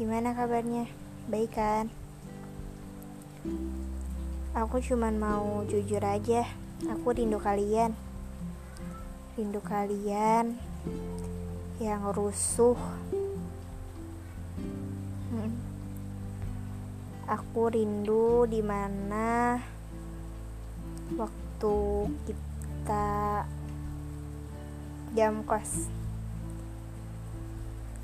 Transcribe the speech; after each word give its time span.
Gimana 0.00 0.32
kabarnya? 0.32 0.88
Baik 1.28 1.60
kan? 1.60 1.92
Aku 4.56 4.80
cuman 4.80 5.20
mau 5.20 5.60
jujur 5.68 6.00
aja 6.00 6.48
Aku 6.88 7.12
rindu 7.12 7.36
kalian 7.36 7.92
Rindu 9.36 9.60
kalian 9.60 10.56
Yang 11.76 12.16
rusuh 12.16 12.80
hmm. 15.36 15.52
Aku 17.28 17.68
rindu 17.68 18.48
di 18.48 18.64
mana 18.64 19.60
Waktu 21.12 21.76
kita 22.24 23.44
Jam 25.12 25.44
kos 25.44 25.92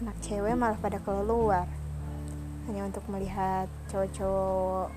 Anak 0.05 0.21
cewek 0.21 0.61
malah 0.61 0.77
pada 0.77 1.01
keluar 1.01 1.86
Hanya 2.67 2.83
untuk 2.83 3.07
melihat 3.07 3.71
cowok-cowok 3.95 4.91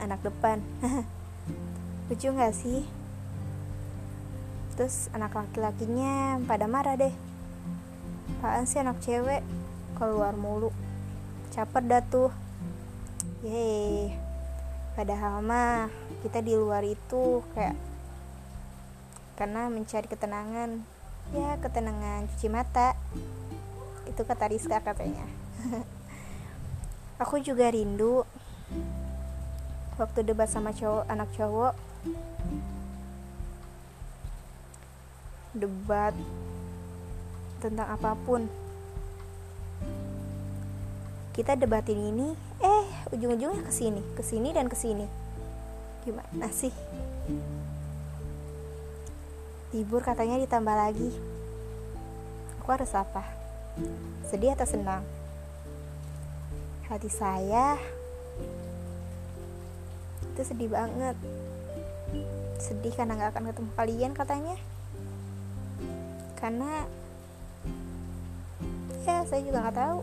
anak 0.00 0.20
depan. 0.24 0.64
Lucu 2.08 2.32
gak 2.32 2.56
sih? 2.56 2.80
Terus 4.76 5.12
anak 5.12 5.36
laki-lakinya 5.36 6.40
pada 6.48 6.64
marah 6.64 6.96
deh. 6.96 7.12
Apaan 8.40 8.64
sih 8.64 8.80
anak 8.80 9.00
cewek? 9.04 9.44
Keluar 10.00 10.32
mulu. 10.32 10.72
Caper 11.52 11.84
dah 11.84 12.00
tuh. 12.04 12.32
Yeay. 13.44 14.16
Padahal 14.96 15.44
mah 15.44 15.92
kita 16.24 16.40
di 16.40 16.56
luar 16.56 16.80
itu 16.88 17.44
kayak 17.52 17.76
karena 19.36 19.68
mencari 19.68 20.08
ketenangan. 20.08 20.80
Ya 21.36 21.60
ketenangan 21.60 22.32
cuci 22.32 22.48
mata. 22.48 22.96
Itu 24.08 24.24
kata 24.24 24.48
Rizka 24.48 24.80
katanya 24.80 25.26
aku 27.16 27.40
juga 27.40 27.72
rindu 27.72 28.28
waktu 29.96 30.20
debat 30.20 30.48
sama 30.48 30.76
cowok 30.76 31.04
anak 31.08 31.28
cowok. 31.32 31.74
Debat 35.56 36.12
tentang 37.64 37.88
apa 37.88 38.12
pun. 38.12 38.44
Kita 41.32 41.56
debatin 41.56 42.00
ini 42.00 42.36
eh 42.60 42.86
ujung-ujungnya 43.12 43.64
ke 43.64 43.72
sini 43.72 44.00
ke 44.16 44.22
sini 44.24 44.52
dan 44.52 44.68
ke 44.68 44.76
sini. 44.76 45.08
Gimana 46.04 46.48
sih? 46.52 46.72
Libur 49.72 50.04
katanya 50.04 50.36
ditambah 50.40 50.76
lagi. 50.76 51.10
Aku 52.60 52.68
harus 52.68 52.92
apa? 52.92 53.24
Sedih 54.28 54.52
atau 54.52 54.68
senang 54.68 55.15
hati 56.86 57.10
saya 57.10 57.74
itu 60.36 60.52
sedih 60.52 60.68
banget. 60.68 61.16
Sedih 62.60 62.92
karena 62.92 63.16
nggak 63.16 63.32
akan 63.32 63.44
ketemu 63.50 63.70
kalian 63.72 64.12
katanya. 64.12 64.56
Karena 66.36 66.84
ya 69.08 69.24
saya 69.24 69.40
juga 69.40 69.64
nggak 69.64 69.78
tahu. 69.80 69.98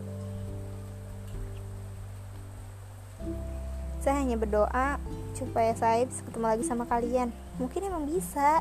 Saya 4.02 4.20
hanya 4.20 4.36
berdoa 4.36 4.98
supaya 5.38 5.72
saya 5.78 6.04
bisa 6.04 6.20
ketemu 6.26 6.46
lagi 6.50 6.64
sama 6.66 6.84
kalian. 6.84 7.30
Mungkin 7.56 7.86
emang 7.86 8.10
bisa. 8.10 8.60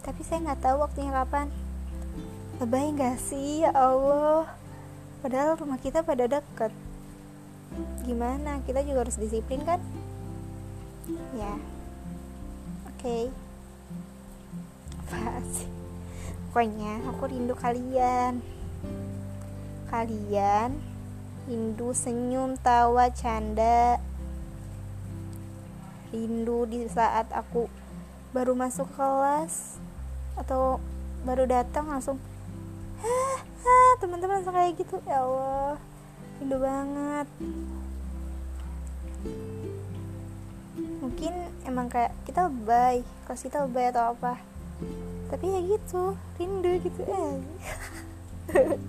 Tapi 0.00 0.24
saya 0.24 0.42
nggak 0.48 0.64
tahu 0.64 0.80
waktunya 0.80 1.12
kapan. 1.12 1.52
Lebay 2.56 2.96
nggak 2.96 3.20
sih? 3.20 3.68
Ya 3.68 3.70
Allah 3.76 4.59
padahal 5.20 5.56
rumah 5.56 5.78
kita 5.78 6.02
pada 6.02 6.26
deket. 6.26 6.72
Gimana? 8.04 8.58
Kita 8.66 8.82
juga 8.82 9.06
harus 9.06 9.20
disiplin 9.20 9.62
kan? 9.62 9.80
Ya. 11.36 11.54
Oke. 12.90 13.00
Okay. 13.00 13.24
apa 15.10 15.42
sih 15.50 15.66
pokoknya 16.50 17.02
aku 17.06 17.30
rindu 17.30 17.54
kalian. 17.54 18.42
Kalian 19.86 20.74
rindu 21.46 21.94
senyum 21.94 22.58
tawa 22.58 23.06
canda. 23.14 24.02
Rindu 26.10 26.66
di 26.66 26.90
saat 26.90 27.30
aku 27.30 27.70
baru 28.34 28.54
masuk 28.54 28.86
kelas 28.94 29.78
atau 30.38 30.78
baru 31.26 31.46
datang 31.46 31.90
langsung 31.90 32.22
hah 33.02 33.49
teman-teman 34.00 34.40
langsung 34.40 34.56
kayak 34.56 34.76
gitu. 34.80 34.96
Ya 35.04 35.20
Allah 35.24 35.76
rindu 36.40 36.56
banget. 36.56 37.26
Mungkin 41.04 41.32
emang 41.68 41.92
kayak 41.92 42.16
kita 42.24 42.48
lebay 42.48 43.04
kalau 43.28 43.38
kita 43.38 43.58
lebay 43.68 43.92
atau 43.92 44.16
apa. 44.16 44.40
Tapi 45.28 45.44
ya 45.46 45.60
gitu 45.62 46.16
rindu 46.40 46.72
gitu. 46.80 47.00
Eh. 47.04 47.38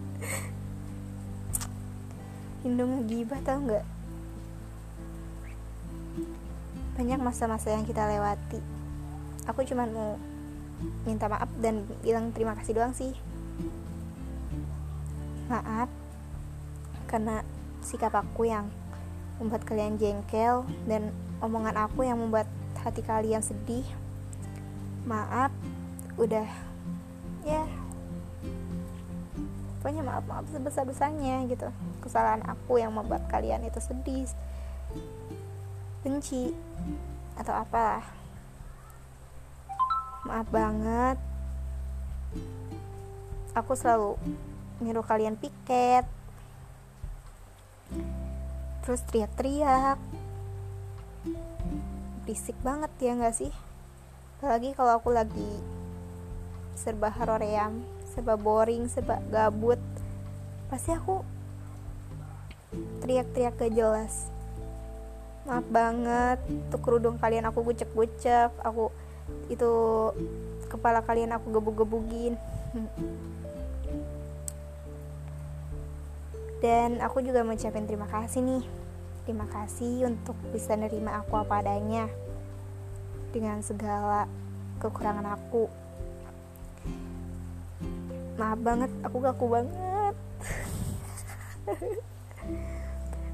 Rindu 2.62 2.86
ngegibah 2.86 3.42
tau 3.42 3.58
nggak? 3.58 3.86
Banyak 6.94 7.20
masa-masa 7.20 7.74
yang 7.74 7.86
kita 7.90 8.06
lewati. 8.06 8.62
Aku 9.50 9.66
cuma 9.66 9.90
mau 9.90 10.22
minta 11.06 11.26
maaf 11.26 11.50
dan 11.58 11.86
bilang 12.02 12.30
terima 12.34 12.54
kasih 12.58 12.78
doang 12.78 12.94
sih 12.94 13.14
maaf 15.52 15.92
karena 17.12 17.44
sikap 17.84 18.16
aku 18.16 18.48
yang 18.48 18.72
membuat 19.36 19.68
kalian 19.68 20.00
jengkel 20.00 20.64
dan 20.88 21.12
omongan 21.44 21.76
aku 21.76 22.08
yang 22.08 22.16
membuat 22.16 22.48
hati 22.80 23.04
kalian 23.04 23.44
sedih. 23.44 23.84
Maaf 25.04 25.52
udah 26.16 26.48
ya. 27.44 27.68
Pokoknya 29.82 30.06
maaf 30.06 30.24
maaf 30.30 30.46
sebesar 30.54 30.88
besarnya 30.88 31.44
gitu. 31.52 31.68
Kesalahan 32.00 32.46
aku 32.48 32.80
yang 32.80 32.96
membuat 32.96 33.28
kalian 33.28 33.68
itu 33.68 33.82
sedih 33.84 34.30
benci 36.06 36.56
atau 37.36 37.54
apalah. 37.58 38.06
Maaf 40.24 40.48
banget. 40.54 41.18
Aku 43.58 43.76
selalu 43.76 44.16
nyuruh 44.82 45.06
kalian 45.06 45.38
piket. 45.38 46.04
Terus 48.82 49.02
teriak-teriak. 49.08 50.02
Berisik 52.26 52.58
banget 52.66 52.92
ya 52.98 53.14
nggak 53.14 53.36
sih? 53.38 53.54
Apalagi 54.42 54.74
kalau 54.74 54.98
aku 54.98 55.14
lagi 55.14 55.54
serba 56.74 57.14
haroream 57.14 57.86
serba 58.10 58.36
boring 58.36 58.90
serba 58.90 59.22
gabut 59.30 59.78
pasti 60.68 60.92
aku 60.92 61.22
teriak-teriak 63.04 63.60
gak 63.60 63.76
jelas. 63.76 64.32
Maaf 65.46 65.68
banget 65.70 66.40
tuh 66.74 66.80
kerudung 66.80 67.22
kalian 67.22 67.46
aku 67.46 67.62
gucek-gucek 67.62 68.50
aku 68.66 68.90
itu 69.52 69.72
kepala 70.72 71.04
kalian 71.04 71.36
aku 71.36 71.52
gebuk-gebugin 71.52 72.40
dan 76.62 77.02
aku 77.02 77.26
juga 77.26 77.42
mau 77.42 77.58
ucapin 77.58 77.90
terima 77.90 78.06
kasih 78.06 78.46
nih. 78.46 78.64
Terima 79.26 79.50
kasih 79.50 80.06
untuk 80.10 80.38
bisa 80.54 80.78
nerima 80.78 81.22
aku 81.22 81.38
apa 81.42 81.62
adanya 81.62 82.06
dengan 83.34 83.66
segala 83.66 84.30
kekurangan 84.78 85.26
aku. 85.38 85.66
Maaf 88.38 88.60
banget 88.62 88.92
aku 89.02 89.18
gaku 89.22 89.46
banget. 89.50 90.16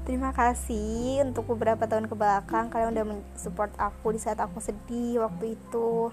Terima 0.08 0.32
kasih 0.32 1.20
untuk 1.20 1.52
beberapa 1.52 1.84
tahun 1.84 2.08
ke 2.08 2.16
belakang 2.16 2.72
kalian 2.72 2.96
udah 2.96 3.04
support 3.36 3.68
aku 3.76 4.16
di 4.16 4.20
saat 4.20 4.40
aku 4.40 4.56
sedih 4.56 5.20
waktu 5.20 5.52
itu. 5.52 6.08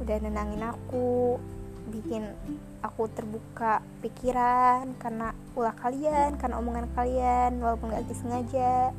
Udah 0.00 0.16
nenangin 0.24 0.64
aku 0.64 1.36
bikin 1.92 2.24
aku 2.80 3.12
terbuka 3.12 3.84
pikiran 4.00 4.96
karena 4.96 5.36
ulah 5.54 5.74
kalian 5.78 6.34
karena 6.34 6.58
omongan 6.58 6.90
kalian 6.98 7.62
walaupun 7.62 7.94
gak 7.94 8.06
disengaja. 8.10 8.90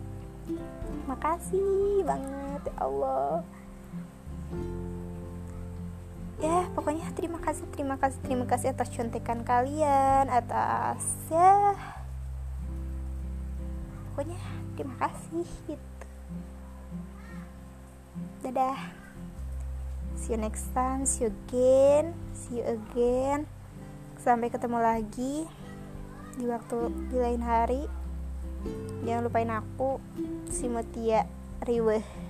Makasih 1.06 2.02
banget 2.08 2.62
ya 2.72 2.76
Allah. 2.80 3.44
Ya 6.40 6.68
pokoknya 6.76 7.08
terima 7.16 7.40
kasih 7.40 7.64
terima 7.72 7.96
kasih 7.96 8.20
terima 8.24 8.46
kasih 8.48 8.72
atas 8.76 8.92
contekan 8.92 9.44
kalian 9.44 10.32
atas 10.32 11.04
ya. 11.28 11.76
Pokoknya 14.12 14.40
terima 14.80 14.96
kasih 15.00 15.48
gitu. 15.68 16.08
Dadah. 18.44 18.80
See 20.16 20.32
you 20.32 20.40
next 20.40 20.72
time 20.72 21.04
see 21.04 21.28
you 21.28 21.36
again 21.52 22.16
see 22.32 22.64
you 22.64 22.66
again. 22.68 23.44
Sampai 24.20 24.48
ketemu 24.48 24.80
lagi 24.80 25.46
di 26.36 26.46
waktu 26.48 26.92
di 27.12 27.18
lain 27.18 27.42
hari. 27.42 27.82
Jangan 29.08 29.24
lupain 29.26 29.52
aku 29.52 30.02
si 30.52 30.68
Mutia. 30.68 31.28
Riweh 31.66 32.25